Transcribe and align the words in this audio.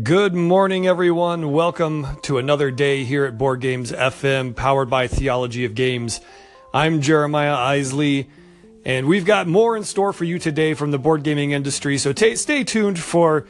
Good 0.00 0.32
morning, 0.32 0.86
everyone. 0.86 1.52
Welcome 1.52 2.06
to 2.22 2.38
another 2.38 2.70
day 2.70 3.04
here 3.04 3.26
at 3.26 3.36
Board 3.36 3.60
Games 3.60 3.92
FM, 3.92 4.56
powered 4.56 4.88
by 4.88 5.06
Theology 5.06 5.66
of 5.66 5.74
Games. 5.74 6.22
I'm 6.72 7.02
Jeremiah 7.02 7.52
Isley, 7.52 8.30
and 8.86 9.06
we've 9.06 9.26
got 9.26 9.46
more 9.46 9.76
in 9.76 9.84
store 9.84 10.14
for 10.14 10.24
you 10.24 10.38
today 10.38 10.72
from 10.72 10.92
the 10.92 10.98
board 10.98 11.24
gaming 11.24 11.50
industry. 11.50 11.98
So 11.98 12.14
t- 12.14 12.36
stay 12.36 12.64
tuned 12.64 12.98
for 12.98 13.46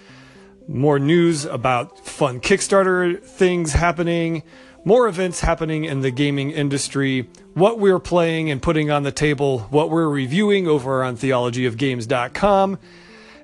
more 0.67 0.99
news 0.99 1.45
about 1.45 2.05
fun 2.05 2.41
Kickstarter 2.41 3.22
things 3.22 3.74
happening, 3.74 4.43
more 4.84 5.06
events 5.06 5.38
happening 5.43 5.84
in 5.84 6.00
the 6.00 6.11
gaming 6.11 6.50
industry, 6.50 7.30
what 7.54 7.79
we're 7.79 8.00
playing 8.00 8.50
and 8.50 8.61
putting 8.61 8.90
on 8.90 9.04
the 9.04 9.12
table, 9.12 9.61
what 9.70 9.90
we're 9.90 10.09
reviewing 10.09 10.66
over 10.66 11.04
on 11.04 11.16
theologyofgames.com 11.16 12.79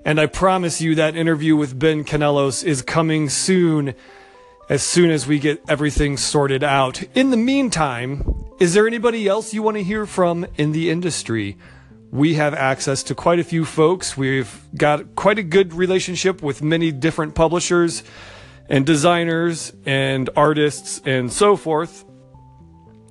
and 0.05 0.21
I 0.21 0.27
promise 0.27 0.81
you 0.81 0.95
that 0.95 1.17
interview 1.17 1.57
with 1.57 1.79
Ben 1.79 2.05
Canelos 2.05 2.65
is 2.65 2.83
coming 2.83 3.29
soon, 3.29 3.95
as 4.69 4.83
soon 4.83 5.11
as 5.11 5.27
we 5.27 5.39
get 5.39 5.63
everything 5.69 6.17
sorted 6.17 6.63
out. 6.63 7.03
In 7.15 7.31
the 7.31 7.37
meantime, 7.37 8.25
is 8.59 8.75
there 8.75 8.87
anybody 8.87 9.27
else 9.29 9.55
you 9.55 9.63
want 9.63 9.77
to 9.77 9.83
hear 9.83 10.07
from 10.07 10.47
in 10.57 10.73
the 10.73 10.91
industry? 10.91 11.57
We 12.11 12.35
have 12.35 12.55
access 12.55 13.03
to 13.05 13.15
quite 13.15 13.39
a 13.39 13.45
few 13.45 13.65
folks. 13.65 14.17
We've 14.17 14.63
got 14.77 15.15
quite 15.15 15.39
a 15.39 15.43
good 15.43 15.75
relationship 15.75 16.43
with 16.43 16.63
many 16.63 16.91
different 16.91 17.35
publishers 17.35 18.03
and 18.69 18.87
designers 18.87 19.73
and 19.85 20.31
artists 20.37 21.03
and 21.05 21.33
so 21.33 21.57
forth. 21.57 22.05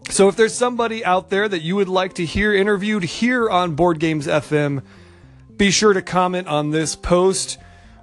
So 0.10 0.30
if 0.30 0.36
there's 0.36 0.54
somebody 0.54 1.04
out 1.04 1.30
there 1.30 1.48
that 1.48 1.62
you 1.62 1.76
would 1.76 1.90
like 1.90 2.14
to 2.14 2.26
hear 2.26 2.54
interviewed 2.54 3.04
here 3.04 3.50
on 3.50 3.76
Board 3.76 4.00
Games 4.00 4.26
FM, 4.26 4.84
be 5.58 5.72
sure 5.72 5.94
to 5.94 6.02
comment 6.02 6.48
on 6.48 6.70
this 6.70 6.96
post 6.96 7.58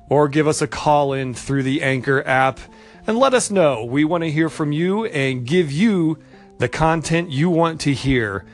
or 0.09 0.29
give 0.29 0.49
us 0.49 0.61
a 0.61 0.67
call 0.67 1.13
in 1.13 1.35
through 1.35 1.63
the 1.63 1.83
Anchor 1.83 2.27
app 2.27 2.59
and 3.07 3.17
let 3.17 3.33
us 3.33 3.51
know. 3.51 3.85
We 3.85 4.05
want 4.05 4.25
to 4.25 4.31
hear 4.31 4.49
from 4.49 4.73
you 4.73 5.05
and 5.07 5.47
give 5.47 5.71
you 5.71 6.19
the 6.59 6.69
content 6.69 7.31
you 7.31 7.51
want 7.51 7.81
to 7.83 7.93
hear. 7.93 8.45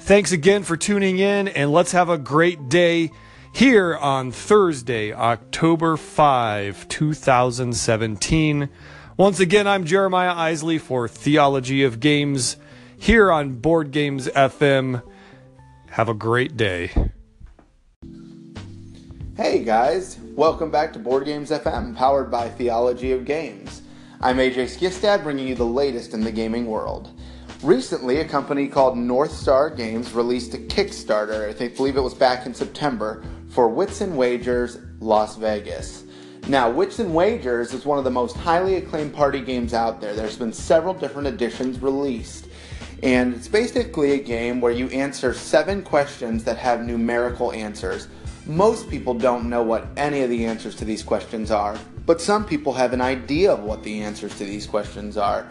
Thanks 0.00 0.32
again 0.32 0.64
for 0.64 0.76
tuning 0.76 1.18
in 1.18 1.48
and 1.48 1.72
let's 1.72 1.92
have 1.92 2.08
a 2.08 2.18
great 2.18 2.68
day 2.68 3.10
here 3.52 3.96
on 3.96 4.32
Thursday, 4.32 5.12
October 5.12 5.96
5, 5.96 6.88
2017. 6.88 8.68
Once 9.16 9.40
again, 9.40 9.66
I'm 9.66 9.84
Jeremiah 9.84 10.34
Isley 10.34 10.78
for 10.78 11.08
Theology 11.08 11.82
of 11.82 12.00
Games 12.00 12.56
here 12.98 13.30
on 13.32 13.54
Board 13.54 13.90
Games 13.90 14.28
FM. 14.28 15.02
Have 15.90 16.08
a 16.08 16.14
great 16.14 16.56
day. 16.56 17.10
Hey 19.38 19.62
guys, 19.62 20.18
welcome 20.34 20.68
back 20.68 20.92
to 20.94 20.98
Board 20.98 21.24
Games 21.24 21.52
FM, 21.52 21.94
powered 21.94 22.28
by 22.28 22.48
Theology 22.48 23.12
of 23.12 23.24
Games. 23.24 23.82
I'm 24.20 24.38
AJ 24.38 24.64
Skistad, 24.64 25.22
bringing 25.22 25.46
you 25.46 25.54
the 25.54 25.62
latest 25.62 26.12
in 26.12 26.22
the 26.22 26.32
gaming 26.32 26.66
world. 26.66 27.16
Recently, 27.62 28.16
a 28.16 28.24
company 28.24 28.66
called 28.66 28.98
North 28.98 29.30
Star 29.30 29.70
Games 29.70 30.12
released 30.12 30.54
a 30.54 30.58
Kickstarter, 30.58 31.48
I 31.48 31.52
think, 31.52 31.76
believe 31.76 31.96
it 31.96 32.00
was 32.00 32.14
back 32.14 32.46
in 32.46 32.52
September, 32.52 33.22
for 33.50 33.68
Wits 33.68 34.00
and 34.00 34.16
Wagers 34.16 34.78
Las 34.98 35.36
Vegas. 35.36 36.02
Now, 36.48 36.68
Wits 36.68 36.98
and 36.98 37.14
Wagers 37.14 37.72
is 37.72 37.86
one 37.86 37.98
of 37.98 38.02
the 38.02 38.10
most 38.10 38.36
highly 38.36 38.74
acclaimed 38.74 39.14
party 39.14 39.40
games 39.40 39.72
out 39.72 40.00
there. 40.00 40.14
There's 40.16 40.36
been 40.36 40.52
several 40.52 40.94
different 40.94 41.28
editions 41.28 41.80
released. 41.80 42.48
And 43.04 43.36
it's 43.36 43.46
basically 43.46 44.14
a 44.14 44.18
game 44.18 44.60
where 44.60 44.72
you 44.72 44.88
answer 44.88 45.32
seven 45.32 45.82
questions 45.82 46.42
that 46.42 46.58
have 46.58 46.82
numerical 46.82 47.52
answers. 47.52 48.08
Most 48.48 48.88
people 48.88 49.12
don't 49.12 49.50
know 49.50 49.62
what 49.62 49.88
any 49.98 50.22
of 50.22 50.30
the 50.30 50.46
answers 50.46 50.74
to 50.76 50.86
these 50.86 51.02
questions 51.02 51.50
are, 51.50 51.78
but 52.06 52.18
some 52.18 52.46
people 52.46 52.72
have 52.72 52.94
an 52.94 53.02
idea 53.02 53.52
of 53.52 53.62
what 53.62 53.82
the 53.82 54.00
answers 54.00 54.34
to 54.38 54.44
these 54.44 54.66
questions 54.66 55.18
are. 55.18 55.46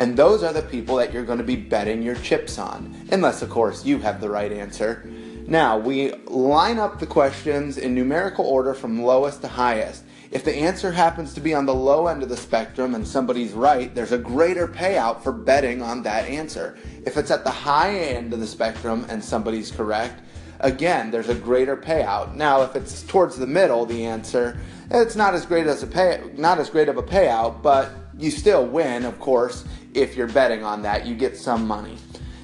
And 0.00 0.16
those 0.16 0.42
are 0.42 0.52
the 0.52 0.62
people 0.62 0.96
that 0.96 1.12
you're 1.12 1.24
going 1.24 1.38
to 1.38 1.44
be 1.44 1.54
betting 1.54 2.02
your 2.02 2.16
chips 2.16 2.58
on, 2.58 2.92
unless, 3.12 3.42
of 3.42 3.50
course, 3.50 3.84
you 3.84 3.98
have 3.98 4.20
the 4.20 4.28
right 4.28 4.50
answer. 4.50 5.08
Now, 5.46 5.78
we 5.78 6.12
line 6.26 6.80
up 6.80 6.98
the 6.98 7.06
questions 7.06 7.78
in 7.78 7.94
numerical 7.94 8.44
order 8.44 8.74
from 8.74 9.00
lowest 9.00 9.42
to 9.42 9.48
highest. 9.48 10.02
If 10.32 10.44
the 10.44 10.56
answer 10.56 10.90
happens 10.90 11.34
to 11.34 11.40
be 11.40 11.54
on 11.54 11.66
the 11.66 11.74
low 11.74 12.08
end 12.08 12.24
of 12.24 12.30
the 12.30 12.36
spectrum 12.36 12.96
and 12.96 13.06
somebody's 13.06 13.52
right, 13.52 13.94
there's 13.94 14.10
a 14.10 14.18
greater 14.18 14.66
payout 14.66 15.22
for 15.22 15.30
betting 15.30 15.82
on 15.82 16.02
that 16.02 16.24
answer. 16.24 16.76
If 17.06 17.16
it's 17.16 17.30
at 17.30 17.44
the 17.44 17.50
high 17.50 17.96
end 17.96 18.32
of 18.32 18.40
the 18.40 18.46
spectrum 18.48 19.06
and 19.08 19.22
somebody's 19.22 19.70
correct, 19.70 20.20
again, 20.60 21.10
there's 21.10 21.28
a 21.28 21.34
greater 21.34 21.76
payout. 21.76 22.34
Now, 22.34 22.62
if 22.62 22.76
it's 22.76 23.02
towards 23.02 23.36
the 23.36 23.46
middle, 23.46 23.86
the 23.86 24.04
answer, 24.04 24.58
it's 24.90 25.16
not 25.16 25.34
as 25.34 25.46
great 25.46 25.66
as 25.66 25.82
a 25.82 25.86
pay, 25.86 26.22
not 26.36 26.58
as 26.58 26.70
great 26.70 26.88
of 26.88 26.96
a 26.96 27.02
payout, 27.02 27.62
but 27.62 27.90
you 28.18 28.30
still 28.30 28.66
win, 28.66 29.04
of 29.04 29.18
course, 29.18 29.64
if 29.94 30.16
you're 30.16 30.28
betting 30.28 30.62
on 30.62 30.82
that. 30.82 31.06
You 31.06 31.14
get 31.14 31.36
some 31.36 31.66
money. 31.66 31.96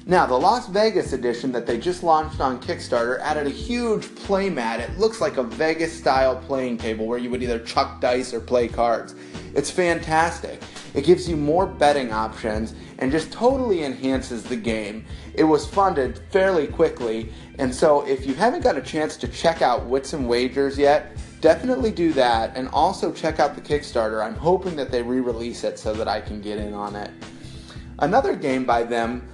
Now, 0.09 0.25
the 0.25 0.39
Las 0.39 0.69
Vegas 0.69 1.11
edition 1.11 1.51
that 1.51 1.65
they 1.65 1.77
just 1.77 2.01
launched 2.01 2.39
on 2.39 2.61
Kickstarter 2.61 3.19
added 3.19 3.45
a 3.45 3.49
huge 3.49 4.05
playmat. 4.05 4.79
It 4.79 4.97
looks 4.97 5.19
like 5.19 5.35
a 5.35 5.43
Vegas 5.43 5.91
style 5.91 6.37
playing 6.37 6.77
table 6.77 7.05
where 7.05 7.19
you 7.19 7.29
would 7.29 7.43
either 7.43 7.59
chuck 7.59 7.99
dice 7.99 8.33
or 8.33 8.39
play 8.39 8.69
cards. 8.69 9.15
It's 9.53 9.69
fantastic. 9.69 10.61
It 10.93 11.03
gives 11.03 11.27
you 11.27 11.35
more 11.35 11.65
betting 11.65 12.13
options 12.13 12.73
and 12.99 13.11
just 13.11 13.33
totally 13.33 13.83
enhances 13.83 14.43
the 14.43 14.55
game. 14.55 15.03
It 15.33 15.43
was 15.43 15.67
funded 15.67 16.21
fairly 16.31 16.67
quickly, 16.67 17.33
and 17.59 17.75
so 17.75 18.07
if 18.07 18.25
you 18.25 18.33
haven't 18.33 18.63
got 18.63 18.77
a 18.77 18.81
chance 18.81 19.17
to 19.17 19.27
check 19.27 19.61
out 19.61 19.87
Wits 19.87 20.13
and 20.13 20.25
Wagers 20.25 20.77
yet, 20.77 21.17
definitely 21.41 21.91
do 21.91 22.13
that 22.13 22.55
and 22.55 22.69
also 22.69 23.11
check 23.11 23.41
out 23.41 23.55
the 23.55 23.61
Kickstarter. 23.61 24.25
I'm 24.25 24.35
hoping 24.35 24.77
that 24.77 24.89
they 24.89 25.03
re 25.03 25.19
release 25.19 25.65
it 25.65 25.77
so 25.77 25.93
that 25.95 26.07
I 26.07 26.21
can 26.21 26.39
get 26.39 26.59
in 26.59 26.73
on 26.73 26.95
it. 26.95 27.11
Another 27.99 28.35
game 28.35 28.63
by 28.63 28.83
them 28.83 29.27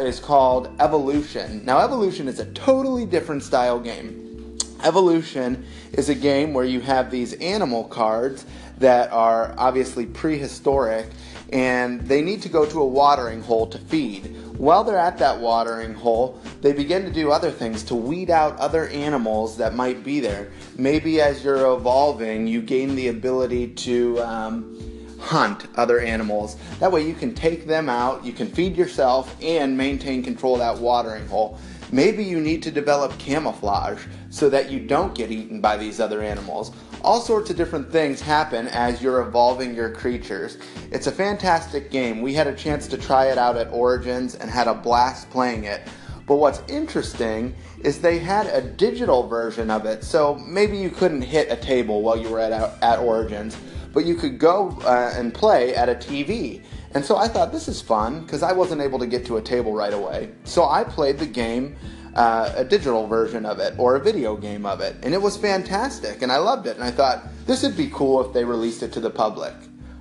is 0.00 0.20
called 0.20 0.70
Evolution. 0.80 1.64
Now, 1.64 1.80
Evolution 1.80 2.28
is 2.28 2.40
a 2.40 2.46
totally 2.52 3.04
different 3.06 3.42
style 3.42 3.80
game. 3.80 4.56
Evolution 4.84 5.64
is 5.92 6.08
a 6.08 6.14
game 6.14 6.54
where 6.54 6.64
you 6.64 6.80
have 6.80 7.10
these 7.10 7.32
animal 7.34 7.84
cards 7.84 8.46
that 8.78 9.10
are 9.10 9.54
obviously 9.58 10.06
prehistoric 10.06 11.06
and 11.52 12.00
they 12.02 12.22
need 12.22 12.42
to 12.42 12.48
go 12.48 12.66
to 12.66 12.80
a 12.80 12.86
watering 12.86 13.42
hole 13.42 13.66
to 13.68 13.78
feed. 13.78 14.36
While 14.58 14.84
they're 14.84 14.98
at 14.98 15.18
that 15.18 15.38
watering 15.38 15.94
hole, 15.94 16.40
they 16.60 16.72
begin 16.72 17.04
to 17.04 17.10
do 17.10 17.30
other 17.30 17.50
things 17.50 17.84
to 17.84 17.94
weed 17.94 18.30
out 18.30 18.58
other 18.58 18.88
animals 18.88 19.56
that 19.58 19.74
might 19.74 20.02
be 20.02 20.18
there. 20.18 20.50
Maybe 20.76 21.20
as 21.20 21.44
you're 21.44 21.72
evolving, 21.74 22.46
you 22.46 22.62
gain 22.62 22.96
the 22.96 23.08
ability 23.08 23.68
to 23.68 24.18
um, 24.20 24.95
hunt 25.26 25.66
other 25.76 26.00
animals. 26.00 26.56
That 26.78 26.92
way, 26.92 27.06
you 27.06 27.14
can 27.14 27.34
take 27.34 27.66
them 27.66 27.88
out, 27.88 28.24
you 28.24 28.32
can 28.32 28.48
feed 28.48 28.76
yourself, 28.76 29.36
and 29.42 29.76
maintain 29.76 30.22
control 30.22 30.54
of 30.54 30.60
that 30.60 30.78
watering 30.78 31.26
hole. 31.26 31.58
Maybe 31.92 32.24
you 32.24 32.40
need 32.40 32.62
to 32.64 32.70
develop 32.70 33.16
camouflage 33.18 34.04
so 34.30 34.48
that 34.50 34.70
you 34.70 34.80
don't 34.80 35.14
get 35.14 35.30
eaten 35.30 35.60
by 35.60 35.76
these 35.76 36.00
other 36.00 36.20
animals. 36.20 36.72
All 37.02 37.20
sorts 37.20 37.50
of 37.50 37.56
different 37.56 37.92
things 37.92 38.20
happen 38.20 38.66
as 38.68 39.00
you're 39.00 39.20
evolving 39.20 39.74
your 39.74 39.90
creatures. 39.90 40.58
It's 40.90 41.06
a 41.06 41.12
fantastic 41.12 41.90
game. 41.90 42.22
We 42.22 42.34
had 42.34 42.48
a 42.48 42.54
chance 42.54 42.88
to 42.88 42.98
try 42.98 43.26
it 43.26 43.38
out 43.38 43.56
at 43.56 43.70
Origins 43.70 44.34
and 44.34 44.50
had 44.50 44.66
a 44.66 44.74
blast 44.74 45.30
playing 45.30 45.64
it. 45.64 45.82
But 46.26 46.36
what's 46.36 46.60
interesting 46.68 47.54
is 47.84 48.00
they 48.00 48.18
had 48.18 48.46
a 48.46 48.60
digital 48.60 49.28
version 49.28 49.70
of 49.70 49.86
it, 49.86 50.02
so 50.02 50.34
maybe 50.34 50.76
you 50.76 50.90
couldn't 50.90 51.22
hit 51.22 51.52
a 51.52 51.56
table 51.56 52.02
while 52.02 52.16
you 52.16 52.28
were 52.28 52.40
at, 52.40 52.52
at 52.82 52.98
Origins, 52.98 53.56
but 53.96 54.04
you 54.04 54.14
could 54.14 54.38
go 54.38 54.78
uh, 54.82 55.14
and 55.16 55.32
play 55.32 55.74
at 55.74 55.88
a 55.88 55.94
TV. 55.94 56.62
And 56.92 57.02
so 57.02 57.16
I 57.16 57.28
thought 57.28 57.50
this 57.50 57.66
is 57.66 57.80
fun 57.80 58.20
because 58.20 58.42
I 58.42 58.52
wasn't 58.52 58.82
able 58.82 58.98
to 58.98 59.06
get 59.06 59.24
to 59.24 59.38
a 59.38 59.40
table 59.40 59.72
right 59.72 59.94
away. 59.94 60.32
So 60.44 60.68
I 60.68 60.84
played 60.84 61.16
the 61.16 61.24
game, 61.24 61.74
uh, 62.14 62.52
a 62.54 62.62
digital 62.62 63.06
version 63.06 63.46
of 63.46 63.58
it 63.58 63.72
or 63.78 63.96
a 63.96 64.00
video 64.04 64.36
game 64.36 64.66
of 64.66 64.82
it, 64.82 64.96
and 65.02 65.14
it 65.14 65.22
was 65.22 65.38
fantastic 65.38 66.20
and 66.20 66.30
I 66.30 66.36
loved 66.36 66.66
it. 66.66 66.74
And 66.74 66.84
I 66.84 66.90
thought 66.90 67.22
this 67.46 67.62
would 67.62 67.74
be 67.74 67.88
cool 67.88 68.20
if 68.20 68.34
they 68.34 68.44
released 68.44 68.82
it 68.82 68.92
to 68.92 69.00
the 69.00 69.08
public. 69.08 69.54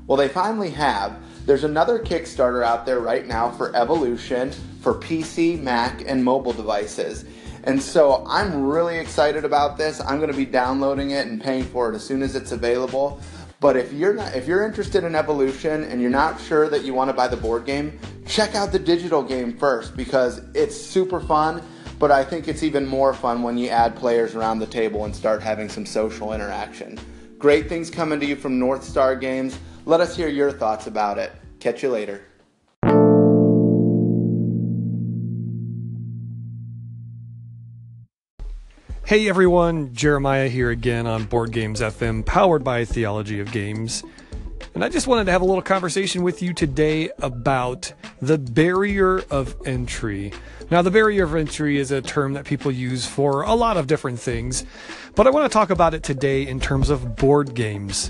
Well, 0.07 0.17
they 0.17 0.27
finally 0.27 0.71
have. 0.71 1.15
There's 1.45 1.63
another 1.63 1.97
Kickstarter 1.97 2.65
out 2.65 2.85
there 2.85 2.99
right 2.99 3.25
now 3.25 3.49
for 3.49 3.73
Evolution 3.77 4.51
for 4.81 4.95
PC, 4.95 5.61
Mac, 5.61 6.03
and 6.05 6.21
mobile 6.21 6.51
devices. 6.51 7.23
And 7.63 7.81
so 7.81 8.25
I'm 8.27 8.63
really 8.63 8.97
excited 8.97 9.45
about 9.45 9.77
this. 9.77 10.01
I'm 10.01 10.17
going 10.17 10.31
to 10.31 10.37
be 10.37 10.45
downloading 10.45 11.11
it 11.11 11.27
and 11.27 11.41
paying 11.41 11.63
for 11.63 11.91
it 11.91 11.95
as 11.95 12.03
soon 12.03 12.21
as 12.21 12.35
it's 12.35 12.51
available. 12.51 13.21
But 13.65 13.77
if 13.77 13.91
you're 13.91 14.13
not, 14.13 14.35
if 14.35 14.47
you're 14.47 14.63
interested 14.63 15.03
in 15.03 15.15
evolution 15.15 15.85
and 15.85 15.99
you're 15.99 16.11
not 16.11 16.39
sure 16.39 16.69
that 16.69 16.83
you 16.83 16.93
want 16.93 17.09
to 17.09 17.15
buy 17.15 17.27
the 17.27 17.35
board 17.35 17.65
game, 17.65 17.99
check 18.27 18.53
out 18.53 18.71
the 18.71 18.77
digital 18.77 19.23
game 19.23 19.57
first 19.57 19.97
because 19.97 20.39
it's 20.53 20.79
super 20.79 21.19
fun. 21.19 21.63
But 21.97 22.11
I 22.11 22.23
think 22.23 22.47
it's 22.47 22.61
even 22.61 22.85
more 22.85 23.11
fun 23.11 23.41
when 23.41 23.57
you 23.57 23.69
add 23.69 23.95
players 23.95 24.35
around 24.35 24.59
the 24.59 24.67
table 24.67 25.05
and 25.05 25.15
start 25.15 25.41
having 25.41 25.67
some 25.67 25.83
social 25.83 26.31
interaction. 26.31 26.99
Great 27.39 27.67
things 27.67 27.89
coming 27.89 28.19
to 28.19 28.27
you 28.27 28.35
from 28.35 28.59
North 28.59 28.83
Star 28.83 29.15
Games. 29.15 29.57
Let 29.87 29.99
us 29.99 30.15
hear 30.15 30.27
your 30.27 30.51
thoughts 30.51 30.85
about 30.85 31.17
it. 31.17 31.31
Catch 31.59 31.81
you 31.81 31.89
later. 31.89 32.21
Hey 39.07 39.29
everyone, 39.29 39.93
Jeremiah 39.93 40.47
here 40.47 40.71
again 40.71 41.05
on 41.05 41.25
Board 41.25 41.51
Games 41.51 41.79
FM, 41.79 42.25
powered 42.25 42.63
by 42.63 42.85
Theology 42.85 43.39
of 43.39 43.51
Games. 43.51 44.03
And 44.73 44.83
I 44.83 44.89
just 44.89 45.05
wanted 45.05 45.25
to 45.25 45.31
have 45.31 45.43
a 45.43 45.45
little 45.45 45.61
conversation 45.61 46.23
with 46.23 46.41
you 46.41 46.55
today 46.55 47.11
about 47.19 47.93
the 48.19 48.39
barrier 48.39 49.19
of 49.29 49.55
entry. 49.63 50.33
Now, 50.71 50.81
the 50.81 50.89
barrier 50.89 51.25
of 51.25 51.35
entry 51.35 51.77
is 51.77 51.91
a 51.91 52.01
term 52.01 52.33
that 52.33 52.45
people 52.45 52.71
use 52.71 53.05
for 53.05 53.43
a 53.43 53.53
lot 53.53 53.77
of 53.77 53.85
different 53.85 54.19
things, 54.19 54.65
but 55.13 55.27
I 55.27 55.29
want 55.29 55.51
to 55.51 55.53
talk 55.53 55.69
about 55.69 55.93
it 55.93 56.01
today 56.01 56.47
in 56.47 56.59
terms 56.59 56.89
of 56.89 57.15
board 57.15 57.53
games. 57.53 58.07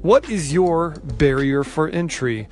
What 0.00 0.30
is 0.30 0.52
your 0.52 0.90
barrier 1.18 1.64
for 1.64 1.88
entry? 1.88 2.46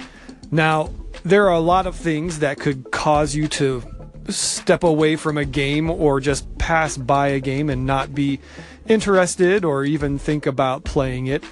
Now, 0.51 0.91
there 1.25 1.47
are 1.47 1.55
a 1.55 1.61
lot 1.61 1.87
of 1.87 1.95
things 1.95 2.41
that 2.41 2.59
could 2.59 2.91
cause 2.91 3.37
you 3.37 3.47
to 3.47 3.85
step 4.29 4.83
away 4.83 5.15
from 5.15 5.39
a 5.39 5.45
game 5.45 5.91
or 5.91 6.19
just 6.19 6.47
pass 6.71 6.97
by 6.97 7.27
a 7.27 7.41
game 7.41 7.69
and 7.69 7.85
not 7.85 8.15
be 8.15 8.39
interested 8.87 9.65
or 9.65 9.85
even 9.85 10.21
think 10.21 10.47
about 10.47 10.85
playing 10.85 11.27
it. 11.27 11.43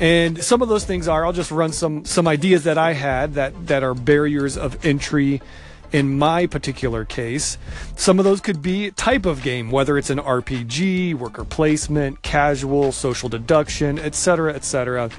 And 0.00 0.44
some 0.44 0.62
of 0.62 0.68
those 0.68 0.84
things 0.84 1.08
are 1.08 1.26
I'll 1.26 1.32
just 1.32 1.50
run 1.50 1.72
some 1.72 2.04
some 2.04 2.28
ideas 2.28 2.62
that 2.62 2.78
I 2.78 2.92
had 2.92 3.34
that 3.34 3.66
that 3.66 3.82
are 3.82 3.94
barriers 3.94 4.56
of 4.56 4.86
entry 4.86 5.42
in 5.90 6.16
my 6.16 6.46
particular 6.46 7.04
case. 7.04 7.58
Some 7.96 8.20
of 8.20 8.24
those 8.24 8.40
could 8.40 8.62
be 8.62 8.92
type 8.92 9.26
of 9.26 9.42
game, 9.42 9.72
whether 9.72 9.98
it's 9.98 10.10
an 10.10 10.20
RPG, 10.20 11.14
worker 11.14 11.44
placement, 11.44 12.22
casual, 12.22 12.92
social 12.92 13.28
deduction, 13.28 13.98
etc., 13.98 14.54
etc. 14.54 15.10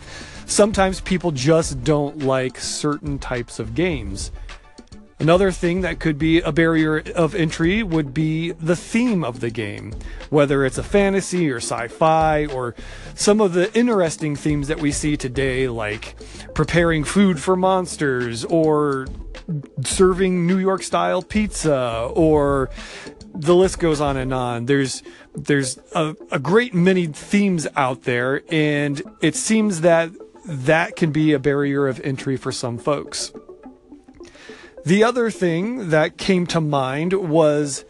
Sometimes 0.46 1.02
people 1.02 1.32
just 1.32 1.84
don't 1.84 2.20
like 2.20 2.58
certain 2.58 3.20
types 3.20 3.60
of 3.60 3.76
games. 3.76 4.32
Another 5.20 5.52
thing 5.52 5.82
that 5.82 6.00
could 6.00 6.18
be 6.18 6.40
a 6.40 6.52
barrier 6.52 7.04
of 7.14 7.36
entry 7.36 7.84
would 7.84 8.14
be 8.14 8.52
the 8.54 8.76
theme 8.76 9.24
of 9.24 9.42
the 9.42 9.50
game, 9.50 9.94
whether 10.30 10.64
it's 10.66 10.78
a 10.78 10.84
fantasy 10.84 11.52
or 11.52 11.58
sci 11.58 11.90
fi 11.90 12.46
or 12.46 12.74
some 13.16 13.42
of 13.42 13.52
the 13.52 13.76
interesting 13.78 14.38
themes 14.38 14.70
that 14.70 14.80
we 14.80 14.94
see 14.94 15.18
today, 15.18 15.68
like 15.68 16.16
preparing 16.54 17.04
food 17.04 17.42
for 17.42 17.58
monsters 17.58 18.46
or 18.46 19.08
serving 19.84 20.48
New 20.48 20.58
York 20.58 20.84
style 20.84 21.22
pizza 21.22 22.10
or 22.14 22.70
the 23.34 23.56
list 23.56 23.80
goes 23.80 24.00
on 24.00 24.16
and 24.16 24.34
on. 24.34 24.68
There's 24.68 25.04
there's 25.36 25.80
a, 25.94 26.16
a 26.32 26.40
great 26.40 26.74
many 26.74 27.08
themes 27.08 27.68
out 27.76 28.04
there, 28.04 28.44
and 28.50 29.02
it 29.22 29.36
seems 29.36 29.82
that 29.82 30.12
that 30.46 30.96
can 30.96 31.12
be 31.12 31.34
a 31.34 31.40
barrier 31.40 31.88
of 31.88 32.00
entry 32.02 32.38
for 32.38 32.52
some 32.52 32.78
folks. 32.78 33.32
The 34.86 35.04
other 35.04 35.30
thing 35.30 35.90
that 35.90 36.18
came 36.18 36.48
to 36.48 36.62
mind 36.62 37.14
was 37.14 37.84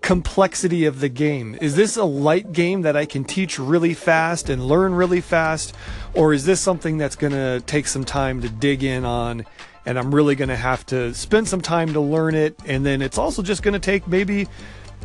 complexity 0.00 0.84
of 0.84 1.00
the 1.00 1.08
game. 1.08 1.58
Is 1.60 1.74
this 1.74 1.96
a 1.96 2.04
light 2.04 2.52
game 2.52 2.82
that 2.82 2.96
I 2.96 3.04
can 3.04 3.24
teach 3.24 3.58
really 3.58 3.94
fast 3.94 4.48
and 4.48 4.64
learn 4.64 4.94
really 4.94 5.20
fast? 5.20 5.74
Or 6.14 6.32
is 6.32 6.44
this 6.44 6.60
something 6.60 6.98
that's 6.98 7.16
going 7.16 7.32
to 7.32 7.60
take 7.66 7.88
some 7.88 8.04
time 8.04 8.42
to 8.42 8.48
dig 8.48 8.84
in 8.84 9.04
on 9.04 9.44
and 9.84 9.98
I'm 9.98 10.14
really 10.14 10.36
going 10.36 10.48
to 10.48 10.56
have 10.56 10.86
to 10.86 11.12
spend 11.14 11.48
some 11.48 11.60
time 11.60 11.92
to 11.94 12.00
learn 12.00 12.36
it? 12.36 12.56
And 12.64 12.86
then 12.86 13.02
it's 13.02 13.18
also 13.18 13.42
just 13.42 13.64
going 13.64 13.74
to 13.74 13.80
take 13.80 14.06
maybe 14.06 14.46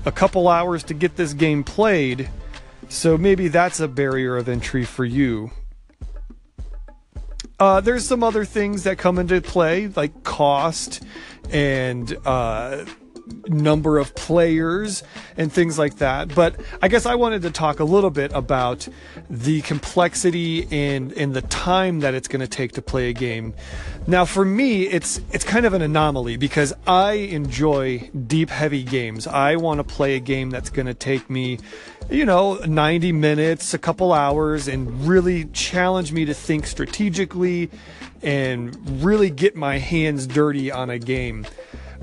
a 0.05 0.11
couple 0.11 0.47
hours 0.47 0.83
to 0.83 0.93
get 0.93 1.15
this 1.15 1.33
game 1.33 1.63
played. 1.63 2.29
So 2.89 3.17
maybe 3.17 3.47
that's 3.47 3.79
a 3.79 3.88
barrier 3.88 4.38
of 4.38 4.47
entry 4.47 4.85
for 4.85 5.05
you. 5.05 5.51
Uh, 7.62 7.80
there's 7.80 8.04
some 8.04 8.24
other 8.24 8.44
things 8.44 8.86
that 8.86 8.98
come 8.98 9.19
into 9.19 9.40
play, 9.40 9.86
like 9.90 10.24
cost 10.24 11.04
and 11.52 12.18
uh, 12.25 12.84
number 13.48 13.98
of 13.98 14.13
players 14.16 15.04
and 15.38 15.51
things 15.51 15.78
like 15.78 15.98
that. 15.98 16.33
But 16.33 16.56
I 16.81 16.88
guess 16.88 17.06
I 17.06 17.16
wanted 17.16 17.42
to 17.44 17.51
talk 17.51 17.80
a 17.80 17.83
little 17.83 18.10
bit 18.10 18.31
about 18.33 18.88
the 19.30 19.62
complexity 19.62 20.68
and 20.72 21.12
and 21.13 21.33
the 21.33 21.42
time 21.44 22.00
that 22.01 22.13
it's 22.13 22.28
going 22.28 22.42
to 22.42 22.48
take 22.48 22.74
to 22.74 22.81
play 22.81 23.10
a 23.10 23.13
game. 23.13 23.54
Now, 24.07 24.25
for 24.25 24.44
me, 24.44 24.88
it's 24.88 25.22
it's 25.31 25.44
kind 25.44 25.66
of 25.66 25.74
an 25.74 25.81
anomaly 25.81 26.38
because 26.38 26.74
I 26.88 27.13
enjoy 27.13 28.10
deep, 28.28 28.50
heavy 28.50 28.83
games. 28.83 29.28
I 29.28 29.56
want 29.56 29.80
to 29.80 29.84
play 29.84 30.16
a 30.16 30.19
game 30.19 30.50
that's 30.50 30.69
going 30.69 30.88
to 30.88 30.94
take 30.94 31.30
me, 31.30 31.60
you 32.10 32.25
know, 32.25 32.56
90 32.56 33.12
minutes, 33.12 33.74
a 33.74 33.77
couple 33.77 34.13
hours, 34.13 34.68
and 34.68 35.07
really 35.07 35.45
challenge 35.45 36.12
me 36.12 36.25
to 36.25 36.34
think 36.34 36.66
strategically 36.66 37.69
and 38.24 39.04
really 39.04 39.30
get 39.30 39.56
my 39.56 39.77
hands 39.77 40.27
dirty 40.27 40.72
on 40.72 40.89
a 40.89 41.00
game. 41.00 41.45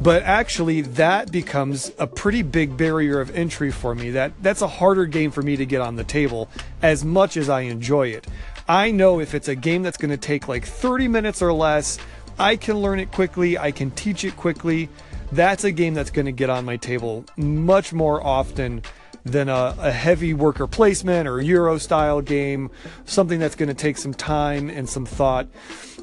But 0.00 0.23
actually, 0.23 0.83
that 0.83 1.33
becomes 1.33 1.91
a 1.99 2.06
pretty 2.06 2.43
big 2.43 2.77
barrier 2.77 3.21
of 3.21 3.35
entry 3.35 3.73
for 3.73 3.95
me. 3.95 4.11
That 4.11 4.33
that's 4.41 4.62
a 4.62 4.69
harder 4.69 5.06
game 5.06 5.33
for 5.33 5.43
me 5.43 5.56
to 5.56 5.67
get 5.67 5.81
on 5.81 5.97
the 5.97 6.05
table, 6.05 6.49
as 6.83 7.05
much 7.05 7.37
as 7.37 7.49
I 7.49 7.62
enjoy 7.62 8.09
it. 8.09 8.27
I 8.69 8.91
know 8.93 9.19
if 9.19 9.35
it's 9.35 9.49
a 9.49 9.56
game 9.56 9.83
that's 9.83 9.97
going 9.97 10.11
to 10.11 10.17
take 10.17 10.47
like 10.47 10.65
30 10.65 11.09
minutes 11.09 11.43
or 11.43 11.53
less, 11.53 11.99
I 12.39 12.56
can 12.56 12.79
learn 12.79 13.00
it 13.00 13.11
quickly. 13.11 13.59
I 13.59 13.73
can 13.73 13.91
teach 13.91 14.25
it 14.25 14.37
quickly. 14.37 14.89
That's 15.33 15.65
a 15.65 15.73
game 15.73 15.95
that's 15.95 16.11
going 16.11 16.27
to 16.27 16.33
get 16.33 16.49
on 16.49 16.65
my 16.65 16.77
table 16.77 17.25
much 17.37 17.93
more 17.93 18.25
often 18.25 18.83
than 19.31 19.49
a, 19.49 19.75
a, 19.79 19.91
heavy 19.91 20.35
worker 20.35 20.67
placement 20.67 21.29
or 21.29 21.41
Euro 21.41 21.79
style 21.79 22.21
game, 22.21 22.71
something 23.05 23.39
that's 23.39 23.55
going 23.55 23.69
to 23.69 23.75
take 23.75 23.97
some 23.97 24.15
time 24.15 24.69
and 24.69 24.89
some 24.89 25.07
thought. 25.07 25.49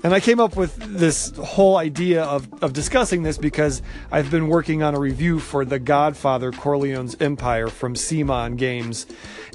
And 0.03 0.13
I 0.13 0.19
came 0.19 0.39
up 0.39 0.55
with 0.55 0.75
this 0.75 1.35
whole 1.37 1.77
idea 1.77 2.23
of, 2.23 2.47
of 2.63 2.73
discussing 2.73 3.23
this 3.23 3.37
because 3.37 3.81
I've 4.11 4.29
been 4.29 4.47
working 4.47 4.83
on 4.83 4.93
a 4.93 4.99
review 4.99 5.39
for 5.39 5.65
The 5.65 5.79
Godfather 5.79 6.51
Corleone's 6.51 7.15
Empire 7.19 7.67
from 7.67 7.95
CMON 7.95 8.57
Games. 8.57 9.07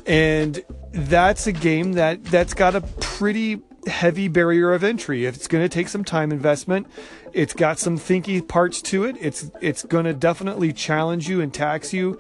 And 0.06 0.64
that's 0.92 1.46
a 1.46 1.52
game 1.52 1.92
that, 1.92 2.24
that's 2.24 2.54
got 2.54 2.74
a 2.74 2.80
pretty 2.80 3.62
heavy 3.86 4.28
barrier 4.28 4.72
of 4.72 4.84
entry. 4.84 5.24
It's 5.24 5.46
going 5.46 5.64
to 5.64 5.68
take 5.68 5.88
some 5.88 6.04
time 6.04 6.32
investment. 6.32 6.86
It's 7.32 7.54
got 7.54 7.78
some 7.78 7.98
thinky 7.98 8.46
parts 8.46 8.82
to 8.82 9.04
it. 9.04 9.16
It's 9.20 9.50
it's 9.60 9.84
going 9.84 10.04
to 10.04 10.12
definitely 10.12 10.72
challenge 10.72 11.28
you 11.28 11.40
and 11.40 11.52
tax 11.52 11.92
you. 11.92 12.18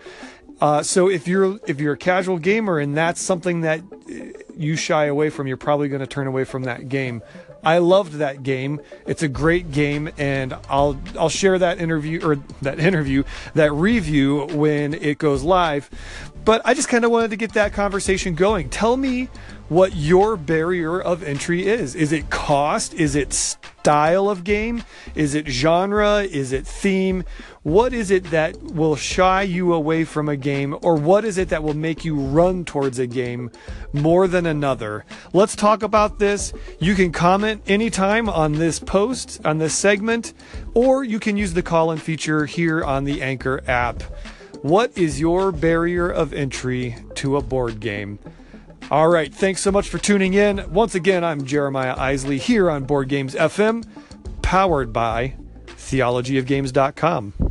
Uh, 0.60 0.82
so 0.82 1.08
if 1.08 1.26
you're 1.26 1.58
if 1.66 1.80
you're 1.80 1.94
a 1.94 1.98
casual 1.98 2.38
gamer 2.38 2.78
and 2.78 2.96
that's 2.96 3.20
something 3.20 3.62
that 3.62 3.82
you 4.56 4.76
shy 4.76 5.06
away 5.06 5.30
from, 5.30 5.46
you're 5.46 5.56
probably 5.56 5.88
going 5.88 6.00
to 6.00 6.06
turn 6.06 6.26
away 6.26 6.44
from 6.44 6.64
that 6.64 6.88
game. 6.88 7.22
I 7.62 7.78
loved 7.78 8.14
that 8.14 8.42
game. 8.42 8.80
It's 9.06 9.22
a 9.22 9.28
great 9.28 9.70
game, 9.70 10.10
and 10.18 10.54
I'll 10.68 10.98
I'll 11.18 11.28
share 11.28 11.58
that 11.58 11.78
interview 11.78 12.26
or 12.26 12.36
that 12.62 12.78
interview 12.80 13.24
that 13.54 13.72
review 13.72 14.46
when 14.48 14.94
it 14.94 15.18
goes 15.18 15.42
live. 15.42 15.90
But 16.44 16.62
I 16.64 16.74
just 16.74 16.88
kind 16.88 17.04
of 17.04 17.10
wanted 17.10 17.30
to 17.30 17.36
get 17.36 17.52
that 17.54 17.72
conversation 17.72 18.34
going. 18.34 18.70
Tell 18.70 18.96
me 18.96 19.28
what 19.70 19.94
your 19.94 20.36
barrier 20.36 21.00
of 21.00 21.22
entry 21.22 21.64
is. 21.64 21.94
Is 21.94 22.10
it 22.10 22.28
cost? 22.28 22.92
Is 22.92 23.14
it 23.14 23.32
style 23.32 24.28
of 24.28 24.42
game? 24.42 24.82
Is 25.14 25.36
it 25.36 25.46
genre? 25.46 26.24
Is 26.24 26.50
it 26.50 26.66
theme? 26.66 27.22
What 27.62 27.94
is 27.94 28.10
it 28.10 28.24
that 28.32 28.60
will 28.60 28.96
shy 28.96 29.42
you 29.42 29.72
away 29.72 30.02
from 30.02 30.28
a 30.28 30.36
game, 30.36 30.76
or 30.82 30.96
what 30.96 31.24
is 31.24 31.38
it 31.38 31.50
that 31.50 31.62
will 31.62 31.76
make 31.76 32.04
you 32.04 32.16
run 32.16 32.64
towards 32.64 32.98
a 32.98 33.06
game 33.06 33.52
more 33.92 34.26
than 34.26 34.44
another? 34.44 35.04
Let's 35.32 35.54
talk 35.54 35.84
about 35.84 36.18
this. 36.18 36.52
You 36.80 36.96
can 36.96 37.12
comment 37.12 37.62
anytime 37.68 38.28
on 38.28 38.54
this 38.54 38.80
post, 38.80 39.40
on 39.44 39.58
this 39.58 39.74
segment, 39.74 40.34
or 40.74 41.04
you 41.04 41.20
can 41.20 41.36
use 41.36 41.54
the 41.54 41.62
call 41.62 41.92
in 41.92 41.98
feature 41.98 42.44
here 42.44 42.82
on 42.82 43.04
the 43.04 43.22
Anchor 43.22 43.62
app. 43.68 44.02
What 44.62 44.98
is 44.98 45.20
your 45.20 45.52
barrier 45.52 46.10
of 46.10 46.32
entry 46.32 46.96
to 47.14 47.36
a 47.36 47.40
board 47.40 47.78
game? 47.78 48.18
All 48.90 49.08
right, 49.08 49.32
thanks 49.32 49.60
so 49.60 49.70
much 49.70 49.88
for 49.88 49.98
tuning 49.98 50.34
in. 50.34 50.68
Once 50.72 50.96
again, 50.96 51.22
I'm 51.22 51.44
Jeremiah 51.44 51.94
Isley 51.96 52.38
here 52.38 52.68
on 52.68 52.82
Board 52.82 53.08
Games 53.08 53.36
FM, 53.36 53.84
powered 54.42 54.92
by 54.92 55.34
theologyofgames.com. 55.66 57.49